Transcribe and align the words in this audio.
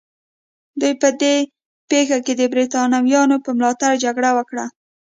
دوی 0.79 0.93
په 1.01 1.09
دې 1.21 1.35
پېښه 1.89 2.17
کې 2.25 2.33
د 2.37 2.41
برېټانویانو 2.53 3.35
په 3.45 3.49
ملاتړ 3.57 3.91
جګړه 4.03 4.29
وکړه. 4.37 4.65